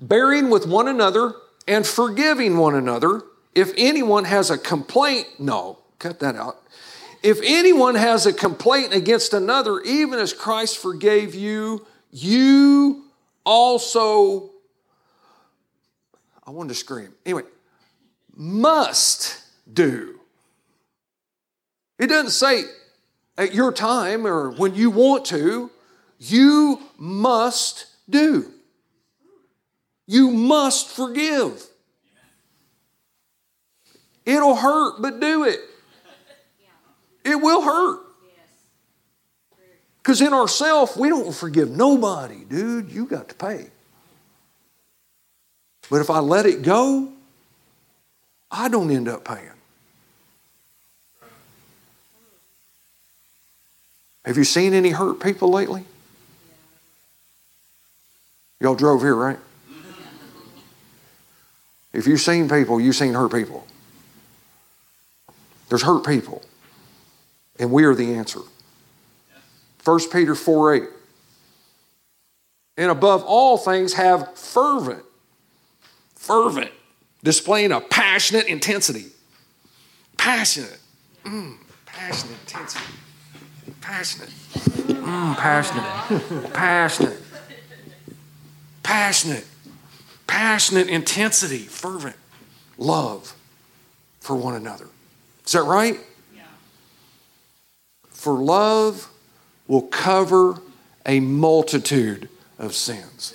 [0.00, 1.34] bearing with one another
[1.66, 3.22] and forgiving one another.
[3.54, 6.62] If anyone has a complaint, no, cut that out.
[7.22, 13.04] If anyone has a complaint against another, even as Christ forgave you, you
[13.44, 14.50] also,
[16.46, 17.12] I wanted to scream.
[17.26, 17.42] Anyway,
[18.36, 20.20] must do.
[21.98, 22.62] It doesn't say
[23.36, 25.70] at your time or when you want to,
[26.18, 28.52] you must do.
[30.06, 31.66] You must forgive.
[34.28, 35.58] It'll hurt, but do it.
[37.24, 38.00] It will hurt.
[40.02, 42.92] Because in ourself, we don't forgive nobody, dude.
[42.92, 43.68] You got to pay.
[45.88, 47.10] But if I let it go,
[48.50, 49.48] I don't end up paying.
[54.26, 55.84] Have you seen any hurt people lately?
[58.60, 59.38] Y'all drove here, right?
[61.94, 63.66] If you've seen people, you've seen hurt people.
[65.68, 66.42] There's hurt people.
[67.58, 68.40] And we are the answer.
[69.84, 70.82] 1 Peter 4 8.
[72.76, 75.02] And above all things, have fervent,
[76.14, 76.70] fervent,
[77.24, 79.06] displaying a passionate intensity.
[80.16, 80.78] Passionate.
[81.24, 81.56] Mm,
[81.86, 82.84] passionate intensity
[83.80, 84.28] Passionate.
[84.28, 86.52] Mm, passionate.
[86.52, 87.18] passionate.
[88.82, 89.46] Passionate.
[90.26, 92.16] Passionate intensity, fervent
[92.76, 93.34] love
[94.20, 94.88] for one another.
[95.48, 95.98] Is that right?
[96.36, 96.42] Yeah.
[98.10, 99.08] For love
[99.66, 100.60] will cover
[101.06, 102.28] a multitude
[102.58, 103.32] of sins.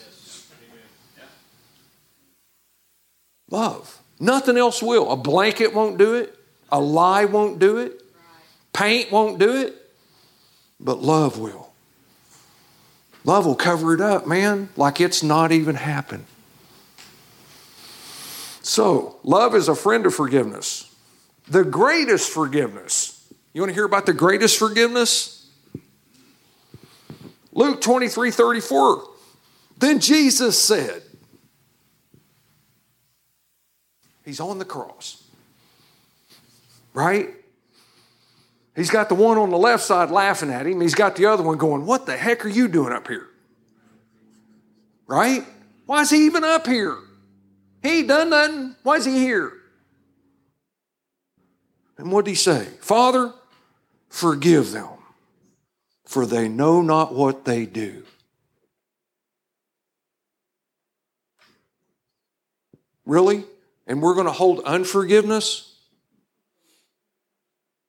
[3.50, 4.00] Love.
[4.20, 5.12] Nothing else will.
[5.12, 6.38] A blanket won't do it.
[6.72, 8.00] A lie won't do it.
[8.74, 9.74] Paint won't do it.
[10.80, 11.72] But love will.
[13.24, 16.26] Love will cover it up, man, like it's not even happened.
[18.62, 20.93] So, love is a friend of forgiveness.
[21.48, 23.34] The greatest forgiveness.
[23.54, 25.50] You want to hear about the greatest forgiveness?
[27.52, 29.04] Luke 23 34.
[29.78, 31.04] Then Jesus said,
[34.24, 35.24] He's on the cross.
[36.94, 37.30] Right?
[38.76, 40.82] He's got the one on the left side laughing at him.
[40.82, 43.28] He's got the other one going, What the heck are you doing up here?
[45.06, 45.44] Right?
[45.86, 46.98] Why is he even up here?
[47.84, 48.76] He ain't done nothing.
[48.84, 49.52] Why is he here?
[52.04, 52.66] And what did he say?
[52.82, 53.34] Father,
[54.10, 54.90] forgive them,
[56.06, 58.04] for they know not what they do.
[63.06, 63.46] Really?
[63.88, 65.78] And we're going to hold unforgiveness?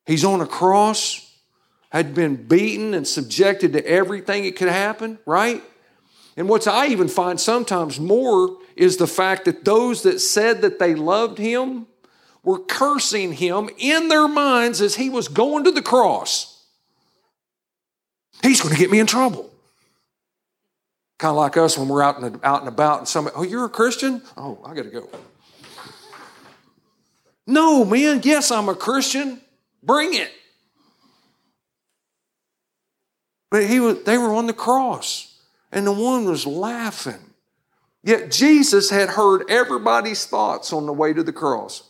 [0.07, 1.37] He's on a cross,
[1.91, 5.61] had been beaten and subjected to everything that could happen, right?
[6.37, 10.79] And what I even find sometimes more is the fact that those that said that
[10.79, 11.89] they loved him
[12.45, 16.63] were cursing him in their minds as he was going to the cross.
[18.43, 19.51] He's going to get me in trouble.
[21.19, 23.65] Kind of like us when we're out and, out and about and somebody, oh, you're
[23.65, 24.21] a Christian?
[24.37, 25.09] Oh, I got to go.
[27.47, 29.41] No, man, yes, I'm a Christian.
[29.83, 30.31] Bring it.
[33.51, 35.39] But he was, they were on the cross,
[35.71, 37.21] and the one was laughing.
[38.03, 41.85] Yet Jesus had heard everybody's thoughts on the way to the cross.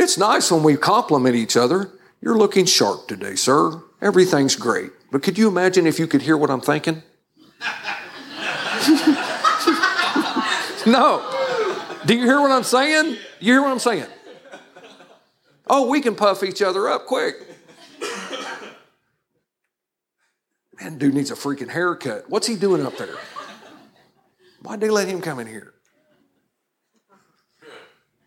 [0.00, 1.90] It's nice when we compliment each other.
[2.22, 3.82] You're looking sharp today, sir.
[4.00, 4.92] Everything's great.
[5.12, 7.02] But could you imagine if you could hear what I'm thinking?
[10.86, 11.20] no.
[12.06, 13.18] Do you hear what I'm saying?
[13.40, 14.06] You hear what I'm saying?
[15.66, 17.34] Oh, we can puff each other up quick.
[20.80, 22.24] Man, dude needs a freaking haircut.
[22.30, 23.16] What's he doing up there?
[24.62, 25.74] Why'd they let him come in here?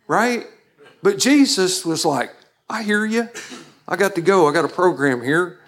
[0.07, 0.45] Right?
[1.03, 2.33] But Jesus was like,
[2.69, 3.29] I hear you.
[3.87, 4.47] I got to go.
[4.47, 5.59] I got a program here.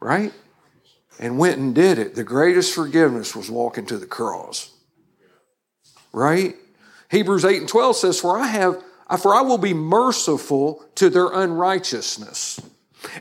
[0.00, 0.32] Right?
[1.20, 2.14] And went and did it.
[2.14, 4.72] The greatest forgiveness was walking to the cross.
[6.12, 6.56] Right?
[7.10, 8.82] Hebrews 8 and 12 says, For I have
[9.20, 12.60] for I will be merciful to their unrighteousness,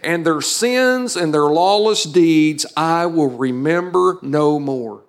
[0.02, 5.04] and their sins and their lawless deeds I will remember no more.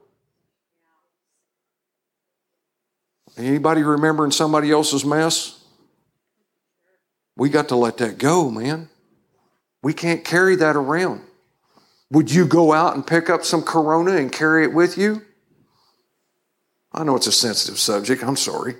[3.36, 5.60] Anybody remembering somebody else's mess?
[7.36, 8.88] We got to let that go, man.
[9.82, 11.22] We can't carry that around.
[12.10, 15.22] Would you go out and pick up some corona and carry it with you?
[16.92, 18.22] I know it's a sensitive subject.
[18.22, 18.76] I'm sorry.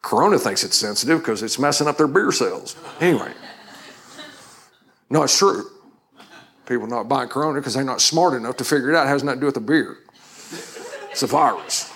[0.00, 2.74] Corona thinks it's sensitive because it's messing up their beer sales.
[3.00, 3.32] Anyway,
[5.10, 5.66] no, it's true.
[6.66, 9.06] People not buying Corona because they're not smart enough to figure it out.
[9.06, 9.98] It has nothing to do with the beer.
[11.10, 11.92] It's a virus.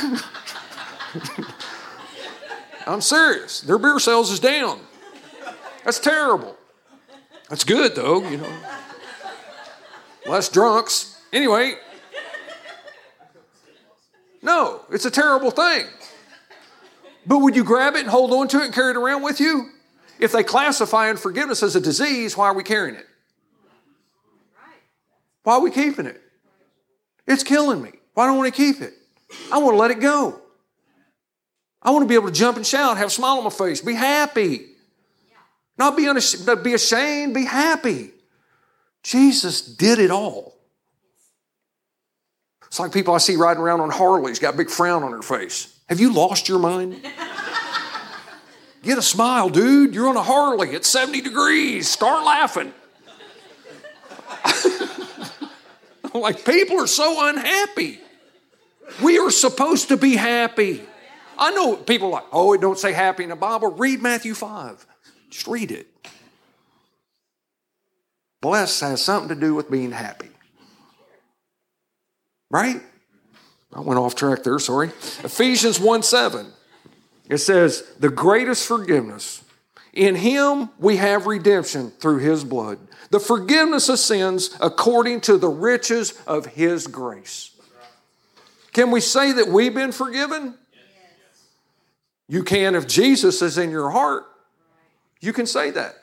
[2.86, 3.60] I'm serious.
[3.60, 4.80] Their beer sales is down.
[5.84, 6.56] That's terrible.
[7.48, 8.52] That's good though, you know.
[10.26, 11.20] Less drunks.
[11.32, 11.74] Anyway.
[14.42, 15.86] No, it's a terrible thing.
[17.26, 19.40] But would you grab it and hold on to it and carry it around with
[19.40, 19.68] you?
[20.18, 23.06] If they classify unforgiveness as a disease, why are we carrying it?
[25.42, 26.20] Why are we keeping it?
[27.26, 27.92] It's killing me.
[28.14, 28.94] Why don't I want to keep it?
[29.52, 30.40] I want to let it go.
[31.82, 33.80] I want to be able to jump and shout, have a smile on my face,
[33.80, 34.66] be happy.
[35.78, 38.10] Not be, unash- be ashamed, be happy.
[39.02, 40.54] Jesus did it all.
[42.66, 45.22] It's like people I see riding around on Harleys, got a big frown on their
[45.22, 45.80] face.
[45.88, 47.02] Have you lost your mind?
[48.82, 49.94] Get a smile, dude.
[49.94, 50.70] You're on a Harley.
[50.70, 51.88] It's 70 degrees.
[51.88, 52.72] Start laughing.
[56.14, 58.00] like, people are so unhappy.
[59.02, 60.82] We are supposed to be happy.
[61.38, 63.68] I know people like, oh, it don't say happy in the Bible.
[63.68, 64.86] Read Matthew 5.
[65.30, 65.86] Just read it.
[68.40, 70.30] Bless has something to do with being happy.
[72.50, 72.80] Right?
[73.72, 74.88] I went off track there, sorry.
[75.22, 76.46] Ephesians 1 7.
[77.28, 79.44] It says, the greatest forgiveness
[79.92, 82.78] In him we have redemption through his blood,
[83.10, 87.49] the forgiveness of sins according to the riches of his grace.
[88.80, 90.54] Can we say that we've been forgiven?
[92.28, 94.24] You can if Jesus is in your heart.
[95.20, 95.96] You can say that.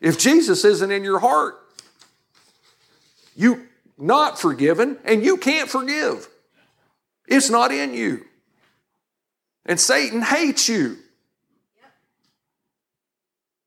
[0.00, 1.56] If Jesus isn't in your heart,
[3.36, 3.66] you
[3.98, 6.26] not forgiven and you can't forgive.
[7.28, 8.24] It's not in you.
[9.66, 10.96] And Satan hates you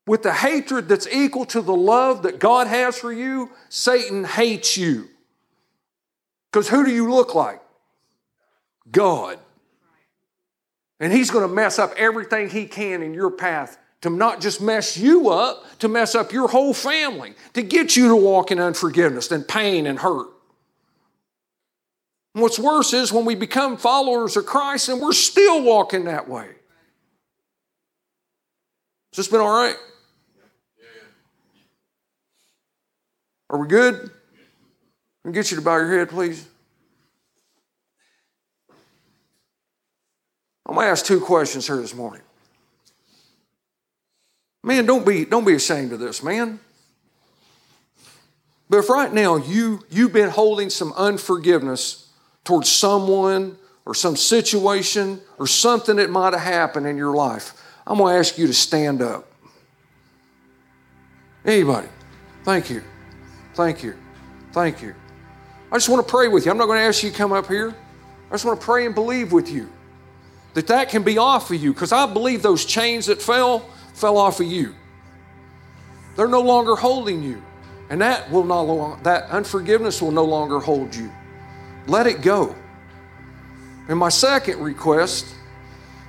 [0.04, 4.76] with the hatred that's equal to the love that God has for you, Satan hates
[4.76, 5.10] you.
[6.50, 7.60] Because who do you look like?
[8.90, 9.38] God.
[10.98, 14.60] And he's going to mess up everything he can in your path to not just
[14.60, 18.58] mess you up, to mess up your whole family, to get you to walk in
[18.58, 20.28] unforgiveness and pain and hurt.
[22.34, 26.28] And what's worse is when we become followers of Christ and we're still walking that
[26.28, 26.46] way.
[29.12, 29.76] Has this been all right?
[33.48, 34.10] Are we good?
[35.24, 36.46] I'll get you to bow your head, please.
[40.66, 42.22] I'm going to ask two questions here this morning.
[44.64, 46.58] Man, don't be, don't be ashamed of this, man.
[48.68, 52.10] But if right now you, you've been holding some unforgiveness
[52.42, 57.98] towards someone or some situation or something that might have happened in your life, I'm
[57.98, 59.30] going to ask you to stand up.
[61.44, 61.86] Anybody?
[62.42, 62.82] Thank you.
[63.54, 63.94] Thank you.
[64.50, 64.96] Thank you.
[65.70, 66.50] I just want to pray with you.
[66.50, 67.72] I'm not going to ask you to come up here.
[68.28, 69.70] I just want to pray and believe with you
[70.56, 73.58] that that can be off of you because I believe those chains that fell
[73.92, 74.74] fell off of you.
[76.16, 77.42] They're no longer holding you.
[77.90, 81.12] And that will not that unforgiveness will no longer hold you.
[81.86, 82.56] Let it go.
[83.88, 85.26] And my second request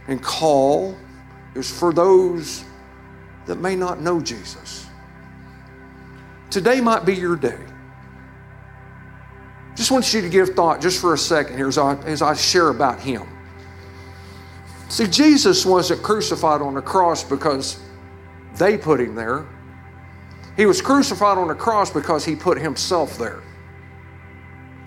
[0.08, 0.96] and call
[1.54, 2.64] is for those
[3.48, 4.88] that may not know Jesus.
[6.50, 7.60] Today might be your day.
[9.76, 12.34] Just want you to give thought just for a second here as I, as I
[12.34, 13.28] share about him.
[14.90, 17.80] See, Jesus wasn't crucified on the cross because
[18.56, 19.46] they put him there.
[20.56, 23.44] He was crucified on the cross because he put himself there.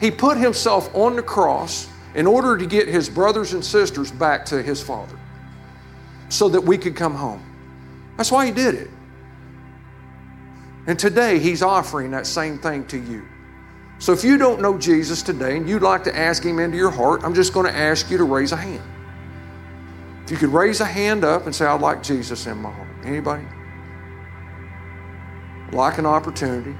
[0.00, 4.44] He put himself on the cross in order to get his brothers and sisters back
[4.46, 5.18] to his Father
[6.28, 7.44] so that we could come home.
[8.16, 8.90] That's why he did it.
[10.86, 13.24] And today, He's offering that same thing to you.
[13.98, 16.90] So if you don't know Jesus today and you'd like to ask Him into your
[16.90, 18.82] heart, I'm just going to ask you to raise a hand.
[20.30, 22.86] If you could raise a hand up and say, I'd like Jesus in my heart.
[23.02, 23.44] Anybody?
[25.72, 26.72] Like an opportunity.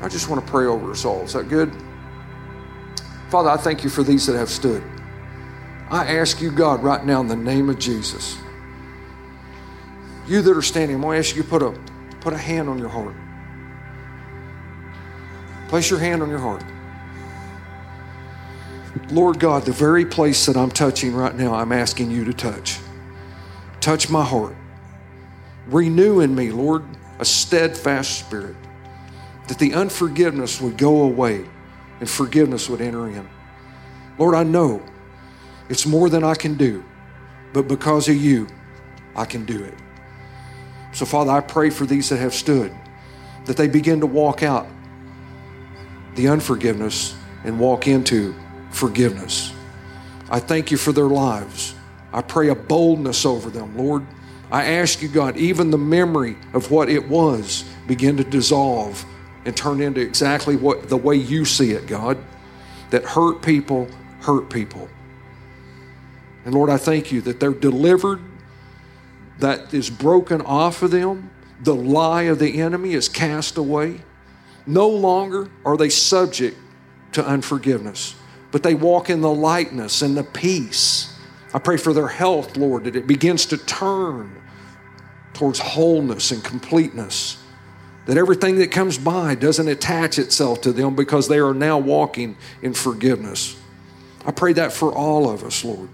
[0.00, 1.22] I just want to pray over us all.
[1.22, 1.74] Is that good?
[3.28, 4.84] Father, I thank you for these that have stood.
[5.90, 8.38] I ask you, God, right now in the name of Jesus,
[10.28, 11.72] you that are standing, I'm going to ask you to put a,
[12.20, 13.16] put a hand on your heart.
[15.66, 16.62] Place your hand on your heart.
[19.10, 22.78] Lord God, the very place that I'm touching right now, I'm asking you to touch.
[23.80, 24.54] Touch my heart.
[25.66, 26.84] Renew in me, Lord,
[27.18, 28.56] a steadfast spirit,
[29.48, 31.44] that the unforgiveness would go away
[32.00, 33.28] and forgiveness would enter in.
[34.18, 34.82] Lord, I know
[35.68, 36.84] it's more than I can do,
[37.52, 38.46] but because of you,
[39.16, 39.74] I can do it.
[40.92, 42.74] So, Father, I pray for these that have stood,
[43.46, 44.66] that they begin to walk out
[46.14, 47.14] the unforgiveness
[47.44, 48.34] and walk into
[48.72, 49.52] forgiveness.
[50.30, 51.74] I thank you for their lives.
[52.12, 54.06] I pray a boldness over them, Lord.
[54.50, 59.04] I ask you, God, even the memory of what it was begin to dissolve
[59.44, 62.18] and turn into exactly what the way you see it, God.
[62.90, 63.88] That hurt people
[64.20, 64.88] hurt people.
[66.44, 68.20] And Lord, I thank you that they're delivered,
[69.38, 71.30] that is broken off of them.
[71.62, 74.00] The lie of the enemy is cast away.
[74.66, 76.56] No longer are they subject
[77.12, 78.14] to unforgiveness,
[78.52, 81.18] but they walk in the lightness and the peace.
[81.52, 84.40] I pray for their health, Lord, that it begins to turn
[85.34, 87.42] towards wholeness and completeness.
[88.06, 92.36] That everything that comes by doesn't attach itself to them because they are now walking
[92.62, 93.56] in forgiveness.
[94.24, 95.88] I pray that for all of us, Lord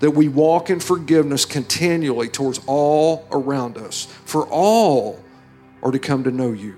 [0.00, 5.20] that we walk in forgiveness continually towards all around us, for all
[5.82, 6.76] are to come to know you.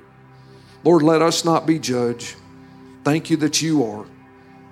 [0.85, 2.37] Lord, let us not be judged.
[3.05, 4.07] Thank you that you are.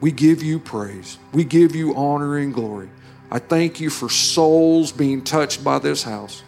[0.00, 1.18] We give you praise.
[1.32, 2.88] We give you honor and glory.
[3.30, 6.42] I thank you for souls being touched by this house.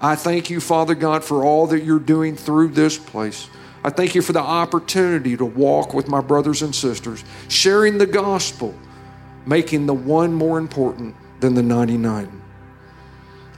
[0.00, 3.48] I thank you, Father God, for all that you're doing through this place.
[3.82, 8.06] I thank you for the opportunity to walk with my brothers and sisters, sharing the
[8.06, 8.74] gospel
[9.46, 12.42] making the one more important than the 99.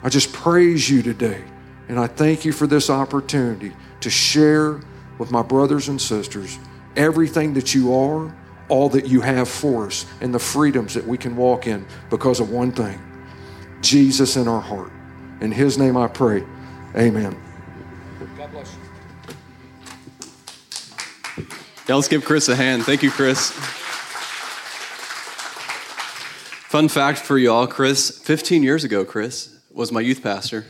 [0.03, 1.43] I just praise you today,
[1.89, 4.81] and I thank you for this opportunity to share
[5.19, 6.59] with my brothers and sisters
[6.97, 8.35] everything that you are,
[8.69, 12.41] all that you have for us, and the freedoms that we can walk in because
[12.41, 13.01] of one thing
[13.81, 14.91] Jesus in our heart.
[15.41, 16.45] In His name I pray.
[16.97, 17.37] Amen.
[18.37, 18.81] God bless you.
[21.89, 22.85] Yeah, let's give Chris a hand.
[22.85, 23.53] Thank you, Chris.
[26.69, 30.63] Fun fact for y'all Chris, 15 years ago, Chris was my youth pastor.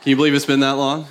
[0.00, 1.06] Can you believe it's been that long?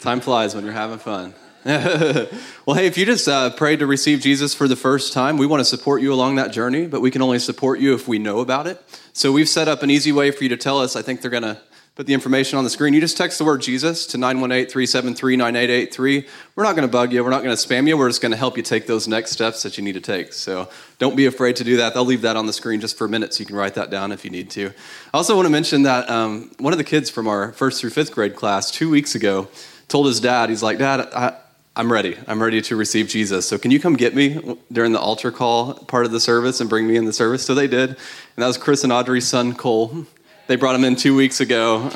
[0.00, 1.34] Time flies when you're having fun.
[1.64, 5.44] well, hey, if you just uh, prayed to receive Jesus for the first time, we
[5.44, 8.18] want to support you along that journey, but we can only support you if we
[8.18, 8.82] know about it.
[9.12, 10.96] So we've set up an easy way for you to tell us.
[10.96, 11.60] I think they're going to
[11.96, 12.94] put the information on the screen.
[12.94, 16.26] You just text the word Jesus to 918 373 9883.
[16.54, 17.22] We're not going to bug you.
[17.22, 17.98] We're not going to spam you.
[17.98, 20.32] We're just going to help you take those next steps that you need to take.
[20.32, 21.92] So don't be afraid to do that.
[21.92, 23.90] They'll leave that on the screen just for a minute so you can write that
[23.90, 24.68] down if you need to.
[24.68, 27.90] I also want to mention that um, one of the kids from our first through
[27.90, 29.48] fifth grade class two weeks ago
[29.88, 31.36] told his dad, he's like, Dad, I,
[31.80, 32.14] I'm ready.
[32.26, 33.48] I'm ready to receive Jesus.
[33.48, 36.68] So can you come get me during the altar call part of the service and
[36.68, 37.42] bring me in the service?
[37.42, 37.88] So they did.
[37.88, 37.96] And
[38.36, 40.04] that was Chris and Audrey's son, Cole.
[40.46, 41.90] They brought him in two weeks ago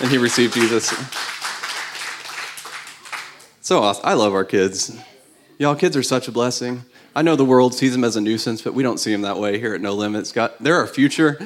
[0.00, 0.88] and he received Jesus.
[3.60, 4.02] So awesome.
[4.06, 4.96] I love our kids.
[5.58, 6.86] Y'all, kids are such a blessing.
[7.14, 9.36] I know the world sees them as a nuisance, but we don't see them that
[9.36, 10.32] way here at No Limits.
[10.32, 11.38] God, they're our future.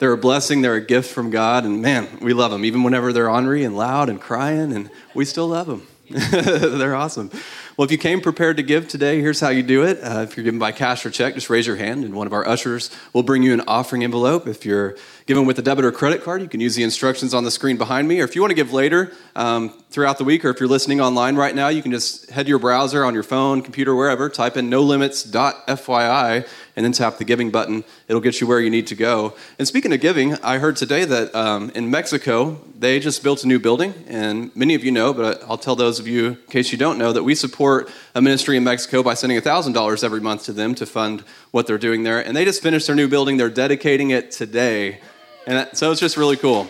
[0.00, 0.62] They're a blessing.
[0.62, 1.64] They're a gift from God.
[1.64, 2.64] And man, we love them.
[2.64, 5.86] Even whenever they're ornery and loud and crying, and we still love them.
[6.30, 7.30] They're awesome.
[7.76, 9.98] Well, if you came prepared to give today, here's how you do it.
[10.02, 12.32] Uh, if you're giving by cash or check, just raise your hand, and one of
[12.32, 14.46] our ushers will bring you an offering envelope.
[14.46, 14.96] If you're
[15.26, 17.76] giving with a debit or credit card, you can use the instructions on the screen
[17.76, 18.20] behind me.
[18.20, 21.00] Or if you want to give later um, throughout the week, or if you're listening
[21.00, 24.30] online right now, you can just head to your browser on your phone, computer, wherever,
[24.30, 26.48] type in nolimits.fyi,
[26.78, 27.82] and then tap the giving button.
[28.06, 29.34] It'll get you where you need to go.
[29.58, 33.48] And speaking of giving, I heard today that um, in Mexico, they just built a
[33.48, 33.92] new building.
[34.06, 36.96] And many of you know, but I'll tell those of you, in case you don't
[36.96, 40.76] know, that we support a ministry in Mexico by sending $1,000 every month to them
[40.76, 42.24] to fund what they're doing there.
[42.24, 45.00] And they just finished their new building, they're dedicating it today.
[45.48, 46.68] And so it's just really cool.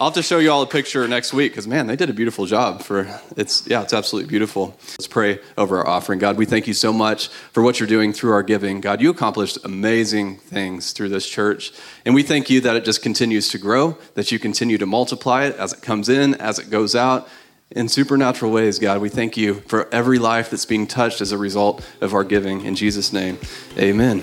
[0.00, 2.14] I'll have to show you all a picture next week because man, they did a
[2.14, 2.80] beautiful job.
[2.80, 4.74] For it's yeah, it's absolutely beautiful.
[4.92, 6.18] Let's pray over our offering.
[6.18, 8.80] God, we thank you so much for what you're doing through our giving.
[8.80, 11.72] God, you accomplished amazing things through this church,
[12.06, 15.44] and we thank you that it just continues to grow, that you continue to multiply
[15.44, 17.28] it as it comes in, as it goes out.
[17.70, 21.36] In supernatural ways, God, we thank you for every life that's being touched as a
[21.36, 22.64] result of our giving.
[22.64, 23.38] In Jesus' name,
[23.76, 24.22] amen.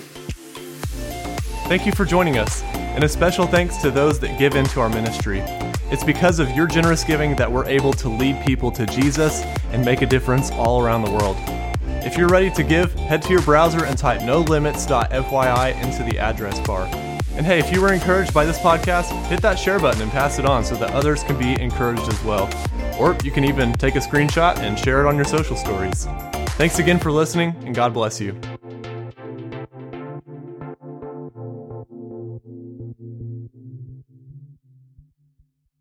[1.70, 2.64] Thank you for joining us,
[2.98, 5.42] and a special thanks to those that give into our ministry.
[5.92, 9.86] It's because of your generous giving that we're able to lead people to Jesus and
[9.86, 11.38] make a difference all around the world.
[12.04, 16.60] If you're ready to give, head to your browser and type nolimits.fyi into the address
[16.62, 16.90] bar.
[17.36, 20.40] And hey, if you were encouraged by this podcast, hit that share button and pass
[20.40, 22.50] it on so that others can be encouraged as well.
[23.00, 26.06] Or you can even take a screenshot and share it on your social stories.
[26.58, 28.36] Thanks again for listening, and God bless you.